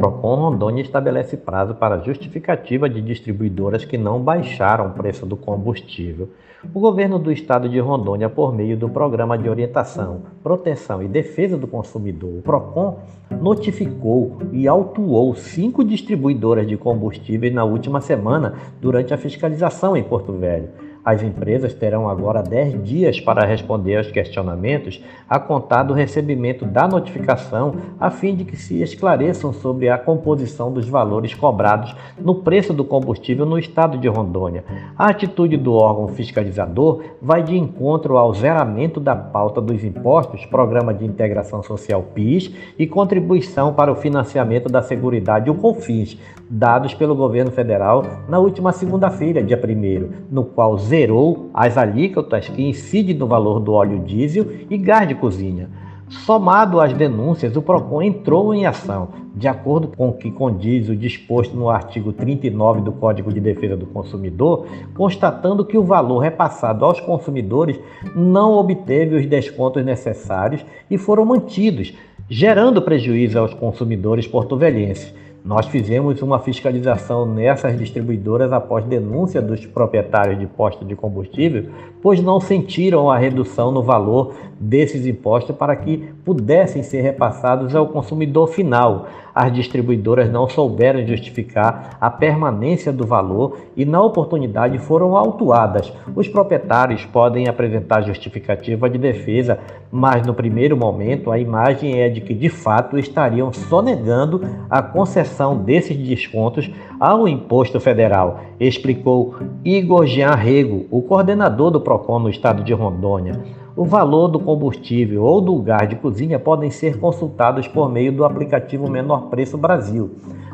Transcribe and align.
Procon 0.00 0.34
Rondônia 0.34 0.80
estabelece 0.80 1.36
prazo 1.36 1.74
para 1.74 1.98
justificativa 1.98 2.88
de 2.88 3.02
distribuidoras 3.02 3.84
que 3.84 3.98
não 3.98 4.18
baixaram 4.18 4.86
o 4.86 4.90
preço 4.94 5.26
do 5.26 5.36
combustível. 5.36 6.30
O 6.72 6.80
governo 6.80 7.18
do 7.18 7.30
estado 7.30 7.68
de 7.68 7.78
Rondônia, 7.78 8.30
por 8.30 8.50
meio 8.50 8.78
do 8.78 8.88
Programa 8.88 9.36
de 9.36 9.46
Orientação, 9.46 10.22
Proteção 10.42 11.02
e 11.02 11.08
Defesa 11.08 11.58
do 11.58 11.66
Consumidor, 11.66 12.38
o 12.38 12.42
Procon, 12.42 12.98
notificou 13.30 14.38
e 14.52 14.66
autuou 14.66 15.34
cinco 15.34 15.84
distribuidoras 15.84 16.66
de 16.66 16.78
combustíveis 16.78 17.52
na 17.52 17.64
última 17.64 18.00
semana 18.00 18.54
durante 18.80 19.12
a 19.12 19.18
fiscalização 19.18 19.94
em 19.94 20.02
Porto 20.02 20.32
Velho. 20.32 20.70
As 21.04 21.22
empresas 21.22 21.72
terão 21.72 22.08
agora 22.08 22.42
10 22.42 22.84
dias 22.84 23.20
para 23.20 23.46
responder 23.46 23.96
aos 23.96 24.10
questionamentos 24.10 25.02
a 25.28 25.38
contar 25.38 25.82
do 25.82 25.94
recebimento 25.94 26.66
da 26.66 26.86
notificação, 26.86 27.74
a 27.98 28.10
fim 28.10 28.34
de 28.34 28.44
que 28.44 28.56
se 28.56 28.82
esclareçam 28.82 29.52
sobre 29.52 29.88
a 29.88 29.96
composição 29.96 30.70
dos 30.70 30.86
valores 30.86 31.34
cobrados 31.34 31.96
no 32.18 32.36
preço 32.36 32.74
do 32.74 32.84
combustível 32.84 33.46
no 33.46 33.58
estado 33.58 33.96
de 33.96 34.08
Rondônia. 34.08 34.64
A 34.96 35.08
atitude 35.08 35.56
do 35.56 35.72
órgão 35.72 36.08
fiscalizador 36.08 37.02
vai 37.20 37.42
de 37.42 37.56
encontro 37.56 38.18
ao 38.18 38.34
zeramento 38.34 39.00
da 39.00 39.16
pauta 39.16 39.60
dos 39.60 39.82
impostos, 39.82 40.44
Programa 40.46 40.92
de 40.92 41.06
Integração 41.06 41.62
Social 41.62 42.02
PIS 42.14 42.54
e 42.78 42.86
contribuição 42.86 43.72
para 43.72 43.90
o 43.90 43.96
financiamento 43.96 44.68
da 44.68 44.82
Seguridade, 44.82 45.50
o 45.50 45.54
CONFINS, 45.54 46.18
dados 46.48 46.92
pelo 46.92 47.14
governo 47.14 47.50
federal 47.50 48.04
na 48.28 48.38
última 48.38 48.72
segunda-feira, 48.72 49.42
dia 49.42 49.58
1 49.58 50.10
no 50.30 50.44
qual 50.44 50.76
zerou 50.90 51.50
as 51.54 51.78
alíquotas 51.78 52.48
que 52.48 52.68
incidem 52.68 53.14
no 53.14 53.28
valor 53.28 53.60
do 53.60 53.72
óleo 53.72 54.00
diesel 54.00 54.44
e 54.68 54.76
gás 54.76 55.06
de 55.06 55.14
cozinha. 55.14 55.70
Somado 56.08 56.80
às 56.80 56.92
denúncias, 56.92 57.54
o 57.54 57.62
PROCON 57.62 58.02
entrou 58.02 58.52
em 58.52 58.66
ação, 58.66 59.10
de 59.32 59.46
acordo 59.46 59.86
com 59.86 60.08
o 60.08 60.12
que 60.12 60.28
condiz 60.28 60.88
o 60.88 60.96
disposto 60.96 61.56
no 61.56 61.70
artigo 61.70 62.12
39 62.12 62.80
do 62.80 62.90
Código 62.90 63.32
de 63.32 63.38
Defesa 63.38 63.76
do 63.76 63.86
Consumidor, 63.86 64.66
constatando 64.92 65.64
que 65.64 65.78
o 65.78 65.84
valor 65.84 66.18
repassado 66.18 66.84
aos 66.84 66.98
consumidores 66.98 67.78
não 68.16 68.54
obteve 68.54 69.14
os 69.14 69.26
descontos 69.26 69.84
necessários 69.84 70.66
e 70.90 70.98
foram 70.98 71.24
mantidos, 71.24 71.94
gerando 72.28 72.82
prejuízo 72.82 73.38
aos 73.38 73.54
consumidores 73.54 74.26
porto-velhenses. 74.26 75.14
Nós 75.44 75.66
fizemos 75.66 76.20
uma 76.20 76.38
fiscalização 76.38 77.24
nessas 77.24 77.78
distribuidoras 77.78 78.52
após 78.52 78.84
denúncia 78.84 79.40
dos 79.40 79.64
proprietários 79.64 80.38
de 80.38 80.46
postos 80.46 80.86
de 80.86 80.94
combustível, 80.94 81.70
pois 82.02 82.22
não 82.22 82.38
sentiram 82.38 83.10
a 83.10 83.16
redução 83.16 83.72
no 83.72 83.82
valor 83.82 84.34
desses 84.60 85.06
impostos 85.06 85.56
para 85.56 85.74
que 85.74 86.12
pudessem 86.22 86.82
ser 86.82 87.00
repassados 87.00 87.74
ao 87.74 87.88
consumidor 87.88 88.48
final. 88.48 89.06
As 89.34 89.52
distribuidoras 89.52 90.30
não 90.30 90.48
souberam 90.48 91.06
justificar 91.06 91.96
a 92.00 92.10
permanência 92.10 92.92
do 92.92 93.06
valor 93.06 93.56
e, 93.76 93.84
na 93.84 94.02
oportunidade, 94.02 94.78
foram 94.78 95.16
autuadas. 95.16 95.90
Os 96.14 96.28
proprietários 96.28 97.06
podem 97.06 97.48
apresentar 97.48 98.02
justificativa 98.02 98.90
de 98.90 98.98
defesa, 98.98 99.58
mas 99.90 100.26
no 100.26 100.34
primeiro 100.34 100.76
momento 100.76 101.30
a 101.30 101.38
imagem 101.38 102.00
é 102.00 102.08
de 102.08 102.20
que, 102.20 102.34
de 102.34 102.48
fato, 102.48 102.98
estariam 102.98 103.52
sonegando 103.52 104.42
a 104.68 104.82
concessão 104.82 105.56
desses 105.56 105.96
descontos 105.96 106.70
ao 106.98 107.26
imposto 107.26 107.80
federal, 107.80 108.40
explicou 108.58 109.36
Igor 109.64 110.06
Jean 110.06 110.34
Rego, 110.34 110.86
o 110.90 111.00
coordenador 111.00 111.70
do 111.70 111.80
PROCON 111.80 112.18
no 112.18 112.28
estado 112.28 112.62
de 112.62 112.74
Rondônia. 112.74 113.59
O 113.76 113.84
valor 113.84 114.28
do 114.28 114.40
combustível 114.40 115.22
ou 115.22 115.40
do 115.40 115.56
gás 115.60 115.88
de 115.88 115.96
cozinha 115.96 116.38
podem 116.38 116.70
ser 116.70 116.98
consultados 116.98 117.68
por 117.68 117.90
meio 117.90 118.10
do 118.12 118.24
aplicativo 118.24 118.90
Menor 118.90 119.28
Preço 119.30 119.56
Brasil. 119.56 120.10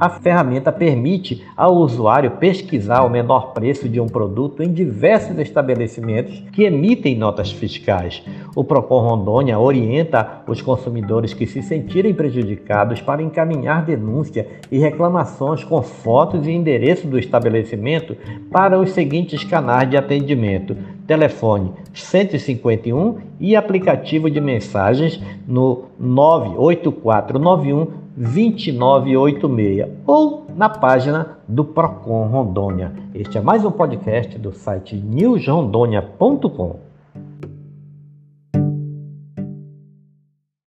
A 0.00 0.08
ferramenta 0.08 0.72
permite 0.72 1.44
ao 1.54 1.76
usuário 1.76 2.30
pesquisar 2.30 3.02
o 3.02 3.10
menor 3.10 3.52
preço 3.52 3.86
de 3.86 4.00
um 4.00 4.06
produto 4.06 4.62
em 4.62 4.72
diversos 4.72 5.38
estabelecimentos 5.38 6.42
que 6.52 6.64
emitem 6.64 7.14
notas 7.14 7.52
fiscais. 7.52 8.22
O 8.56 8.64
Procon 8.64 9.00
Rondônia 9.00 9.58
orienta 9.58 10.40
os 10.46 10.62
consumidores 10.62 11.34
que 11.34 11.46
se 11.46 11.62
sentirem 11.62 12.14
prejudicados 12.14 13.02
para 13.02 13.22
encaminhar 13.22 13.84
denúncia 13.84 14.48
e 14.72 14.78
reclamações 14.78 15.62
com 15.64 15.82
fotos 15.82 16.46
e 16.46 16.50
endereço 16.50 17.06
do 17.06 17.18
estabelecimento 17.18 18.16
para 18.50 18.80
os 18.80 18.92
seguintes 18.92 19.44
canais 19.44 19.90
de 19.90 19.98
atendimento: 19.98 20.74
telefone 21.06 21.72
151 21.92 23.18
e 23.38 23.54
aplicativo 23.54 24.30
de 24.30 24.40
mensagens 24.40 25.22
no 25.46 25.90
98491 25.98 27.99
2986 28.20 29.88
ou 30.06 30.46
na 30.54 30.68
página 30.68 31.38
do 31.48 31.64
Procon 31.64 32.26
Rondônia. 32.26 32.92
Este 33.14 33.38
é 33.38 33.40
mais 33.40 33.64
um 33.64 33.70
podcast 33.70 34.38
do 34.38 34.52
site 34.52 34.94
newsrondônia.com. 34.94 36.89